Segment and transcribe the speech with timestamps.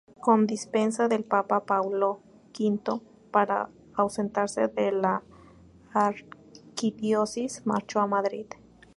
[0.19, 2.21] Con dispensa del papa Paulo
[2.59, 5.21] V para ausentarse de la
[5.93, 8.47] archidiócesis, marchó a Madrid.